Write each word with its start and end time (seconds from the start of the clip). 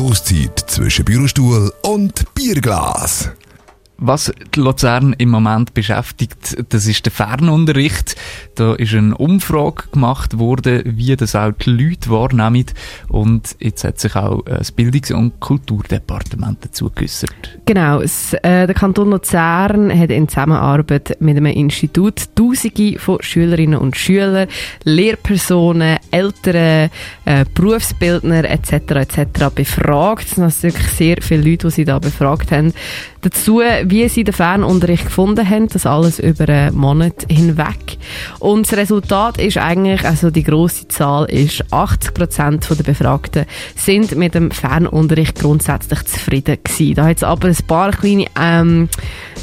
Stoßzeit 0.00 0.64
zwischen 0.66 1.04
Bürostuhl 1.04 1.70
und 1.82 2.24
Bierglas. 2.34 3.28
Was 4.02 4.32
Luzern 4.56 5.14
im 5.18 5.28
Moment 5.28 5.74
beschäftigt, 5.74 6.56
das 6.70 6.86
ist 6.86 7.04
der 7.04 7.12
Fernunterricht. 7.12 8.16
Da 8.54 8.74
ist 8.74 8.94
eine 8.94 9.14
Umfrage 9.14 9.84
gemacht 9.92 10.38
worden, 10.38 10.82
wie 10.86 11.14
das 11.16 11.36
auch 11.36 11.52
die 11.52 11.68
Leute 11.68 12.08
wahrnehmen. 12.08 12.64
Und 13.08 13.56
jetzt 13.60 13.84
hat 13.84 14.00
sich 14.00 14.16
auch 14.16 14.42
das 14.46 14.72
Bildungs- 14.72 15.10
und 15.10 15.38
Kulturdepartement 15.40 16.64
dazu 16.64 16.90
geäußert. 16.94 17.60
Genau. 17.66 18.00
Es, 18.00 18.32
äh, 18.32 18.66
der 18.66 18.74
Kanton 18.74 19.10
Luzern 19.10 19.96
hat 19.96 20.10
in 20.10 20.28
Zusammenarbeit 20.28 21.18
mit 21.20 21.36
einem 21.36 21.46
Institut 21.46 22.34
Tausende 22.34 22.98
von 22.98 23.18
Schülerinnen 23.20 23.78
und 23.78 23.98
Schülern, 23.98 24.48
Lehrpersonen, 24.84 25.98
Eltern, 26.10 26.88
äh, 27.26 27.44
Berufsbildner 27.54 28.44
etc. 28.44 28.72
etc. 28.72 29.50
befragt. 29.54 30.24
Es 30.24 30.36
sind 30.36 30.62
wirklich 30.62 30.88
sehr 30.88 31.16
viele 31.20 31.50
Leute, 31.50 31.68
die 31.68 31.74
sie 31.74 31.84
da 31.84 31.98
befragt 31.98 32.50
haben. 32.50 32.72
Dazu, 33.22 33.60
wie 33.90 34.08
sie 34.08 34.24
den 34.24 34.34
Fernunterricht 34.34 35.06
gefunden 35.06 35.48
haben, 35.48 35.68
das 35.68 35.86
alles 35.86 36.18
über 36.18 36.48
einen 36.48 36.76
Monat 36.76 37.26
hinweg. 37.28 37.98
Und 38.38 38.66
das 38.66 38.78
Resultat 38.78 39.38
ist 39.38 39.58
eigentlich, 39.58 40.04
also 40.04 40.30
die 40.30 40.44
grosse 40.44 40.88
Zahl 40.88 41.24
ist, 41.26 41.64
80 41.72 42.14
Prozent 42.14 42.68
der 42.70 42.84
Befragten 42.84 43.46
sind 43.74 44.16
mit 44.16 44.34
dem 44.34 44.50
Fernunterricht 44.50 45.40
grundsätzlich 45.40 46.04
zufrieden 46.04 46.58
gewesen. 46.62 46.94
Da 46.94 47.06
hat 47.06 47.18
es 47.18 47.22
aber 47.22 47.48
ein 47.48 47.56
paar 47.66 47.90
kleine, 47.90 48.26
ähm, 48.40 48.88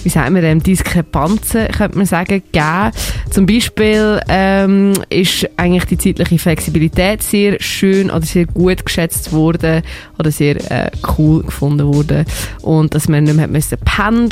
wie 0.04 0.10
sagen 0.10 0.36
wir 0.36 0.42
dem, 0.42 0.64
Diskrepanzen, 0.64 1.68
könnte 1.68 1.98
man 1.98 2.06
sagen, 2.06 2.42
gegeben. 2.52 2.92
Zum 3.30 3.46
Beispiel 3.46 4.22
ähm, 4.30 4.94
ist 5.10 5.48
eigentlich 5.58 5.86
die 5.86 5.98
zeitliche 5.98 6.40
Flexibilität 6.40 7.22
sehr 7.22 7.60
schön 7.60 8.10
oder 8.10 8.26
sehr 8.26 8.46
gut 8.46 8.86
geschätzt 8.86 9.34
worden 9.34 9.82
oder 10.18 10.32
sehr 10.32 10.56
äh, 10.72 10.92
cool 11.18 11.44
gefunden 11.44 11.88
worden 11.88 12.26
und 12.62 12.96
dass 12.96 13.08
man 13.08 13.24
nicht 13.24 13.36
mehr 13.36 13.48
müssen 13.48 13.78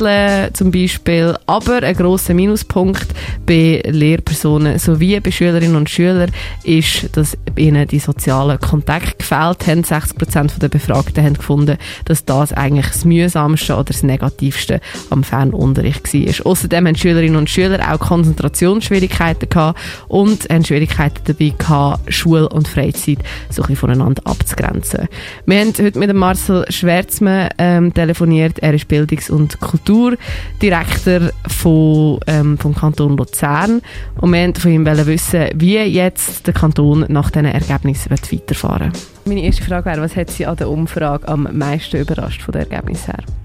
pendeln 0.06 0.54
zum 0.54 0.72
Beispiel. 0.72 1.36
Aber 1.46 1.84
ein 1.84 1.96
grosser 1.96 2.34
Minuspunkt 2.34 3.08
bei 3.46 3.82
Lehrpersonen 3.86 4.80
sowie 4.80 5.20
bei 5.20 5.32
Schülerinnen 5.32 5.76
und 5.76 5.90
Schülern 5.90 6.32
ist, 6.64 7.16
dass 7.18 7.38
ihnen 7.56 7.88
die 7.88 8.00
sozialen 8.00 8.60
Kontakte 8.60 9.18
gefehlt 9.18 9.68
haben. 9.68 9.82
60% 9.82 10.60
der 10.60 10.70
Befragten 10.70 11.24
haben 11.24 11.36
gefunden, 11.36 11.78
dass 12.06 12.26
das 12.26 12.54
eigentlich 12.54 12.88
das 12.88 13.06
mühsamste 13.06 13.74
oder 13.74 13.86
das 13.86 14.04
negativste 14.04 14.80
am 15.10 15.24
Fernunterricht 15.24 16.14
war. 16.14 16.52
Außerdem 16.52 16.88
haben 16.88 16.96
Schülerinnen 16.96 17.38
und 17.38 17.50
Schüler 17.50 17.80
auch 17.92 18.00
Konzentrationsschwierigkeiten 18.00 19.50
gehabt 19.50 19.80
und 20.08 20.50
haben 20.50 20.66
Schwierigkeiten 20.66 21.22
dabei 21.26 21.54
gehabt, 21.58 22.14
Schule 22.14 22.50
und 22.50 22.68
Freizeit 22.68 23.20
so 23.50 23.64
ein 23.64 23.76
voneinander 23.76 24.22
abzugrenzen. 24.26 25.08
Wir 25.46 25.60
haben 25.60 25.74
heute 25.80 26.00
mit 26.00 26.14
Marcel 26.14 26.66
Schwärzmann 26.70 27.50
ähm, 27.58 27.94
telefoniert. 27.94 28.60
Er 28.60 28.74
ist 28.74 28.88
Bildungs- 28.88 29.30
und 29.30 29.60
Kulturdirektor 29.96 31.32
von, 31.48 32.20
ähm, 32.28 32.58
vom 32.58 32.76
Kanton 32.76 33.18
Luzern. 33.18 33.82
Und 34.20 34.34
wir 34.34 34.42
wollten 34.42 34.60
von 34.60 34.72
ihm 34.72 34.86
wissen, 34.86 35.50
wie 35.56 35.78
jetzt 35.78 36.48
der 36.48 36.54
Kanton 36.54 37.06
nach 37.08 37.32
diesen 37.32 37.46
Ergebnissen 37.46 38.12
weiterfahren 38.12 38.94
will. 38.94 39.02
Meine 39.26 39.42
erste 39.42 39.64
Frage 39.64 39.86
wäre, 39.86 40.02
was 40.02 40.16
hat 40.16 40.30
Sie 40.30 40.46
an 40.46 40.58
der 40.58 40.70
Umfrage 40.70 41.28
am 41.28 41.48
meisten 41.52 41.98
überrascht 41.98 42.42
von 42.42 42.52
den 42.52 42.70
Ergebnissen 42.70 43.14
her? 43.14 43.45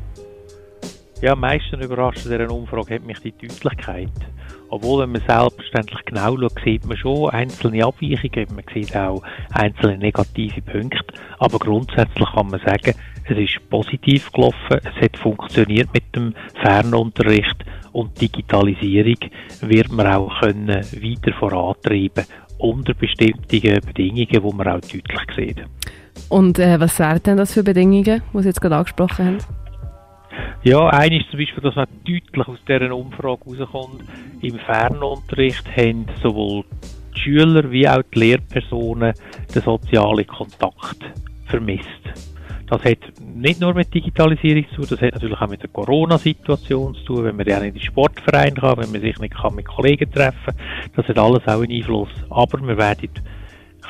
Ja, 1.23 1.33
am 1.33 1.41
meisten 1.41 1.83
überrascht 1.83 2.27
an 2.27 2.33
dieser 2.33 2.51
Umfrage 2.51 2.95
hat 2.95 3.05
mich 3.05 3.19
die 3.19 3.33
Deutlichkeit. 3.33 4.09
Obwohl, 4.71 5.03
wenn 5.03 5.13
man 5.13 5.23
selbstverständlich 5.27 6.03
genau 6.07 6.39
schaut, 6.39 6.65
sieht 6.65 6.87
man 6.87 6.97
schon 6.97 7.29
einzelne 7.29 7.85
Abweichungen, 7.85 8.47
man 8.55 8.65
sieht 8.73 8.97
auch 8.97 9.23
einzelne 9.53 9.99
negative 9.99 10.63
Punkte. 10.63 11.05
Aber 11.39 11.59
grundsätzlich 11.59 12.29
kann 12.33 12.47
man 12.49 12.61
sagen, 12.61 12.95
es 13.25 13.37
ist 13.37 13.69
positiv 13.69 14.33
gelaufen, 14.33 14.81
es 14.83 15.03
hat 15.03 15.17
funktioniert 15.19 15.93
mit 15.93 16.05
dem 16.17 16.35
Fernunterricht 16.63 17.67
und 17.93 18.19
Digitalisierung 18.19 19.19
wird 19.61 19.93
man 19.93 20.07
auch 20.07 20.41
können 20.41 20.69
weiter 20.69 21.33
vorantreiben 21.39 22.25
unter 22.57 22.95
bestimmten 22.95 23.43
Bedingungen, 23.47 24.29
die 24.29 24.41
man 24.41 24.69
auch 24.69 24.81
deutlich 24.81 25.21
sieht. 25.37 25.65
Und 26.31 26.59
äh, 26.59 26.81
was 26.81 26.99
wären 26.99 27.23
denn 27.23 27.37
das 27.37 27.53
für 27.53 27.63
Bedingungen, 27.63 28.23
die 28.33 28.41
Sie 28.41 28.49
jetzt 28.49 28.61
gerade 28.61 28.77
angesprochen 28.77 29.27
haben? 29.27 29.39
Ja, 30.63 30.89
eine 30.91 31.19
ist 31.19 31.31
zum 31.31 31.39
Beispiel, 31.39 31.63
dass 31.63 31.75
man 31.75 31.87
deutlich 32.05 32.47
aus 32.47 32.59
dieser 32.69 32.95
Umfrage 32.95 33.41
herauskommt, 33.47 34.05
im 34.43 34.59
Fernunterricht 34.59 35.65
haben 35.75 36.05
sowohl 36.23 36.65
die 37.17 37.19
Schüler 37.19 37.71
wie 37.71 37.89
auch 37.89 38.03
die 38.15 38.19
Lehrpersonen 38.19 39.15
den 39.55 39.63
sozialen 39.63 40.27
Kontakt 40.27 40.99
vermisst. 41.47 41.87
Das 42.69 42.85
hat 42.85 42.99
nicht 43.35 43.59
nur 43.61 43.73
mit 43.73 43.93
Digitalisierung 43.95 44.67
zu 44.69 44.83
tun, 44.83 44.87
das 44.91 45.01
hat 45.01 45.15
natürlich 45.15 45.41
auch 45.41 45.49
mit 45.49 45.63
der 45.63 45.71
Corona-Situation 45.71 46.95
zu 46.95 47.05
tun, 47.05 47.25
wenn 47.25 47.37
man 47.37 47.47
ja 47.47 47.59
nicht 47.59 47.69
in 47.69 47.75
den 47.77 47.83
Sportverein 47.83 48.55
kann, 48.55 48.77
wenn 48.77 48.93
man 48.93 49.01
sich 49.01 49.19
nicht 49.19 49.35
kann 49.35 49.55
mit 49.55 49.67
Kollegen 49.67 50.13
treffen 50.13 50.45
kann. 50.45 50.55
Das 50.95 51.09
hat 51.09 51.19
alles 51.19 51.49
auch 51.49 51.63
einen 51.63 51.73
Einfluss. 51.73 52.11
Aber 52.29 52.61
wir 52.61 52.77
werden 52.77 53.11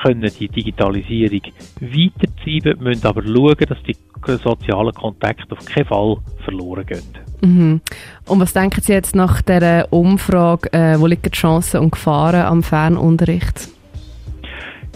können 0.01 0.31
die 0.39 0.47
Digitalisierung 0.47 1.41
weiterziehen, 1.79 2.77
müssen 2.79 3.07
aber 3.07 3.23
schauen, 3.23 3.65
dass 3.67 3.83
die 3.83 3.95
sozialen 4.25 4.93
Kontakte 4.93 5.55
auf 5.55 5.65
keinen 5.65 5.85
Fall 5.85 6.17
verloren 6.43 6.85
gehen. 6.85 7.03
Mhm. 7.41 7.81
Und 8.27 8.39
was 8.39 8.53
denken 8.53 8.81
Sie 8.81 8.93
jetzt 8.93 9.15
nach 9.15 9.41
der 9.41 9.87
Umfrage, 9.91 10.71
äh, 10.73 10.99
wo 10.99 11.07
liegen 11.07 11.23
die 11.23 11.31
Chancen 11.31 11.81
und 11.81 11.91
Gefahren 11.91 12.45
am 12.45 12.63
Fernunterricht? 12.63 13.69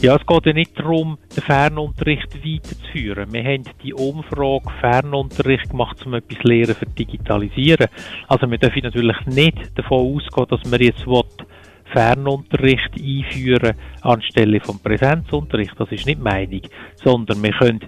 Ja, 0.02 0.18
es 0.18 0.26
geht 0.28 0.46
ja 0.46 0.54
nicht 0.54 0.78
darum, 0.78 1.18
den 1.36 1.42
Fernunterricht 1.42 2.36
weiterzuführen. 2.44 3.32
Wir 3.32 3.44
haben 3.44 3.64
die 3.82 3.94
Umfrage 3.94 4.70
Fernunterricht 4.82 5.70
gemacht, 5.70 6.06
um 6.06 6.14
etwas 6.14 6.44
Lehren 6.44 6.76
für 6.76 6.86
Digitalisieren. 6.86 7.88
Also 8.28 8.50
wir 8.52 8.58
dürfen 8.58 8.82
natürlich 8.84 9.26
nicht 9.26 9.72
davon 9.76 10.16
ausgehen, 10.16 10.48
dass 10.50 10.72
wir 10.72 10.86
jetzt 10.86 11.08
Fernunterricht 11.96 12.92
einführen 13.00 13.74
anstelle 14.02 14.60
vom 14.60 14.80
Präsenzunterricht. 14.80 15.76
Das 15.78 15.90
ist 15.94 16.06
nicht 16.06 16.20
Meinung, 16.20 16.60
sondern 17.02 17.42
wir 17.42 17.54
können 17.54 17.80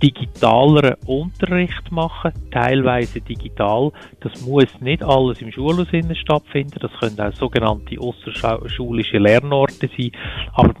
digitaleren 0.00 0.94
Unterricht 1.06 1.90
machen, 1.90 2.30
teilweise 2.52 3.20
digital. 3.20 3.90
Das 4.20 4.40
muss 4.42 4.68
nicht 4.80 5.02
alles 5.02 5.42
im 5.42 5.50
Schulhaus 5.50 5.88
stattfinden, 6.14 6.78
das 6.80 6.92
können 7.00 7.18
auch 7.18 7.32
sogenannte 7.34 7.98
außerschulische 7.98 9.18
Lernorte 9.18 9.90
sein, 9.98 10.12
aber 10.52 10.74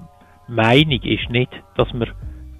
Meinung 0.46 1.02
ist 1.02 1.28
nicht, 1.30 1.50
dass 1.76 1.92
man 1.92 2.12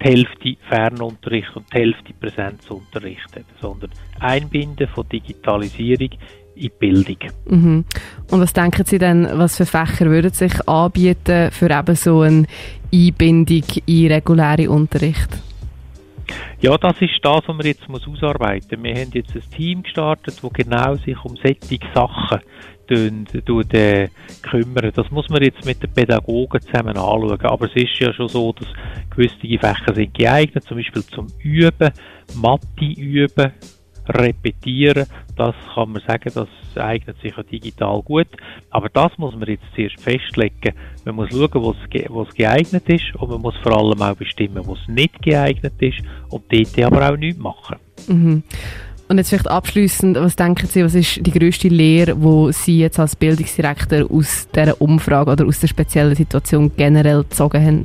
die 0.03 0.09
Hälfte 0.09 0.57
Fernunterricht 0.69 1.55
und 1.55 1.67
die 1.73 1.79
Hälfte 1.79 2.13
Präsenzunterricht 2.15 3.29
sondern 3.61 3.91
Einbinden 4.19 4.89
von 4.89 5.09
Digitalisierung 5.09 6.11
in 6.57 6.71
Bildung. 6.79 7.19
Mhm. 7.47 7.85
Und 8.31 8.41
was 8.41 8.53
denken 8.53 8.85
Sie 8.85 8.99
denn, 8.99 9.29
was 9.33 9.57
für 9.57 9.67
Fächer 9.67 10.07
würden 10.07 10.33
sich 10.33 10.69
anbieten 10.69 11.51
für 11.51 11.71
eben 11.71 11.95
so 11.95 12.21
eine 12.21 12.47
Einbindung 12.93 13.65
in 13.87 14.13
reguläre 14.13 14.71
Unterricht? 14.71 15.29
Ja, 16.61 16.77
das 16.79 17.01
ist 17.01 17.19
das, 17.23 17.43
was 17.47 17.59
wir 17.59 17.67
jetzt 17.67 17.89
muss 17.89 18.07
ausarbeiten 18.09 18.83
Wir 18.83 18.95
haben 18.95 19.11
jetzt 19.13 19.35
ein 19.35 19.51
Team 19.55 19.83
gestartet, 19.83 20.43
das 20.43 20.53
genau 20.53 20.97
sich 20.97 21.17
um 21.25 21.37
solche 21.37 21.79
Sachen 21.95 22.41
äh, 22.89 24.09
kümmern. 24.43 24.93
Das 24.95 25.11
muss 25.11 25.29
man 25.29 25.43
jetzt 25.43 25.65
mit 25.65 25.83
den 25.83 25.93
Pädagogen 25.93 26.61
zusammen 26.61 26.97
anschauen. 26.97 27.41
Aber 27.43 27.67
es 27.67 27.77
ist 27.77 27.99
ja 27.99 28.13
schon 28.13 28.29
so, 28.29 28.53
dass 28.53 28.69
gewisse 29.11 29.37
Fächer 29.41 29.95
sind 29.95 30.15
geeignet, 30.15 30.65
zum 30.65 30.77
Beispiel 30.77 31.05
zum 31.05 31.27
Üben, 31.43 31.91
Mathe 32.35 32.85
üben, 32.85 33.53
repetieren. 34.09 35.07
Das 35.37 35.55
kann 35.75 35.93
man 35.93 36.03
sagen, 36.07 36.31
das 36.35 36.49
eignet 36.77 37.21
sich 37.21 37.37
ja 37.37 37.43
digital 37.43 38.03
gut. 38.03 38.29
Aber 38.71 38.89
das 38.89 39.17
muss 39.19 39.35
man 39.35 39.49
jetzt 39.49 39.65
zuerst 39.75 40.01
festlegen. 40.01 40.75
Man 41.05 41.17
muss 41.17 41.31
schauen, 41.31 41.51
was, 41.53 42.35
geeignet 42.35 42.89
ist 42.89 43.15
und 43.17 43.31
man 43.31 43.41
muss 43.41 43.57
vor 43.63 43.77
allem 43.77 44.03
auch 44.03 44.17
bestimmen, 44.17 44.67
was 44.67 44.79
nicht 44.89 45.21
geeignet 45.23 45.75
ist 45.81 45.99
und 46.31 46.45
dort 46.51 46.79
aber 46.81 47.13
auch 47.13 47.17
nichts 47.17 47.41
machen. 47.41 47.77
Mhm. 48.09 48.43
Und 49.09 49.19
jetzt 49.19 49.29
vielleicht 49.29 49.49
abschließend, 49.49 50.17
was 50.17 50.35
denken 50.35 50.67
Sie, 50.67 50.83
was 50.83 50.95
ist 50.95 51.25
die 51.25 51.31
größte 51.31 51.69
Lehre, 51.69 52.17
die 52.17 52.53
Sie 52.53 52.81
jetzt 52.81 52.99
als 52.99 53.15
Bildungsdirektor 53.15 54.11
aus 54.11 54.49
dieser 54.53 54.81
Umfrage 54.81 55.31
oder 55.31 55.47
aus 55.47 55.61
der 55.61 55.69
speziellen 55.69 56.17
Situation 56.17 56.73
generell 56.77 57.23
gezogen 57.23 57.65
haben? 57.65 57.83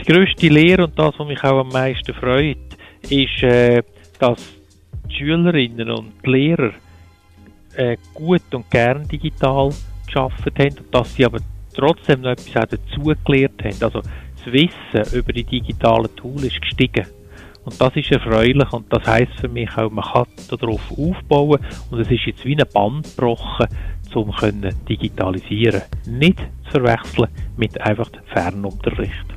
Die 0.00 0.12
größte 0.12 0.48
Lehre 0.48 0.84
und 0.84 0.98
das, 0.98 1.14
was 1.16 1.28
mich 1.28 1.42
auch 1.44 1.60
am 1.60 1.68
meisten 1.68 2.12
freut, 2.14 2.58
ist, 3.08 3.42
äh, 3.42 3.82
dass 4.18 4.42
die 5.08 5.14
Schülerinnen 5.14 5.90
und 5.90 6.12
die 6.24 6.30
Lehrer 6.30 6.72
äh, 7.76 7.96
gut 8.14 8.42
und 8.52 8.70
gern 8.70 9.06
digital 9.08 9.70
geschafft 10.06 10.58
haben 10.58 10.78
und 10.78 10.94
dass 10.94 11.14
sie 11.14 11.24
aber 11.24 11.38
trotzdem 11.74 12.22
noch 12.22 12.30
etwas 12.30 12.56
auch 12.56 12.68
dazugelernt 12.68 13.62
haben. 13.62 13.82
Also 13.82 14.00
das 14.00 14.52
Wissen 14.52 15.18
über 15.18 15.32
die 15.32 15.44
digitalen 15.44 16.14
Tools 16.16 16.44
ist 16.44 16.60
gestiegen. 16.60 17.06
Und 17.64 17.80
das 17.80 17.96
ist 17.96 18.12
erfreulich 18.12 18.72
und 18.72 18.92
das 18.92 19.04
heißt 19.04 19.40
für 19.40 19.48
mich 19.48 19.76
auch, 19.76 19.90
man 19.90 20.04
kann 20.04 20.26
darauf 20.48 20.88
aufbauen 20.92 21.58
und 21.90 21.98
es 22.00 22.10
ist 22.10 22.24
jetzt 22.26 22.44
wie 22.44 22.56
ein 22.56 22.64
Band 22.72 23.04
gebrochen, 23.04 23.66
um 24.14 24.32
digitalisieren. 24.88 25.82
Nicht 26.06 26.38
zu 26.66 26.70
verwechseln 26.70 27.28
mit 27.56 27.78
einfach 27.80 28.08
Fernunterricht. 28.32 29.35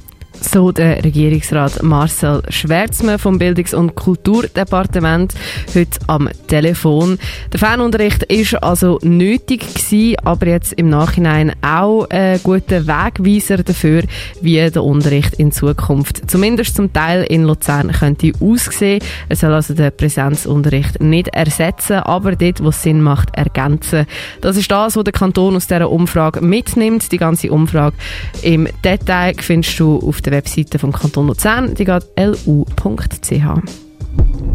So 0.51 0.71
der 0.71 1.03
Regierungsrat 1.03 1.83
Marcel 1.83 2.41
Schwärzmann 2.49 3.19
vom 3.19 3.37
Bildungs- 3.37 3.75
und 3.75 3.93
Kulturdepartement 3.93 5.35
heute 5.75 5.99
am 6.07 6.27
Telefon. 6.47 7.19
Der 7.53 7.59
Fernunterricht 7.59 8.23
ist 8.23 8.55
also 8.55 8.97
nötig 9.03 9.59
gewesen, 9.59 10.15
aber 10.23 10.47
jetzt 10.47 10.73
im 10.73 10.89
Nachhinein 10.89 11.53
auch 11.61 12.09
ein 12.09 12.39
guter 12.41 12.87
Wegweiser 12.87 13.57
dafür, 13.57 14.01
wie 14.41 14.55
der 14.55 14.83
Unterricht 14.83 15.35
in 15.35 15.51
Zukunft 15.51 16.31
zumindest 16.31 16.75
zum 16.75 16.91
Teil 16.91 17.25
in 17.25 17.43
Luzern 17.43 17.91
könnte 17.91 18.31
aussehen. 18.39 19.03
Er 19.29 19.35
soll 19.35 19.53
also 19.53 19.75
den 19.75 19.95
Präsenzunterricht 19.95 20.99
nicht 20.99 21.27
ersetzen, 21.27 21.97
aber 21.97 22.35
dort, 22.35 22.63
wo 22.63 22.69
es 22.69 22.81
Sinn 22.81 23.03
macht, 23.03 23.35
ergänzen. 23.35 24.07
Das 24.41 24.57
ist 24.57 24.71
das, 24.71 24.95
was 24.95 25.03
der 25.03 25.13
Kanton 25.13 25.55
aus 25.55 25.67
dieser 25.67 25.91
Umfrage 25.91 26.41
mitnimmt. 26.41 27.11
Die 27.11 27.19
ganze 27.19 27.51
Umfrage 27.51 27.95
im 28.41 28.67
Detail 28.83 29.35
findest 29.37 29.79
du 29.79 29.99
auf 29.99 30.21
der 30.21 30.38
Webseite 30.39 30.79
vom 30.79 30.93
Kanton 30.93 31.27
Luzern, 31.27 31.75
die 31.75 31.83
geht 31.83 32.05
lu.ch. 32.17 33.43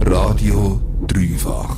Radio 0.07 0.81
Dreifach. 1.07 1.77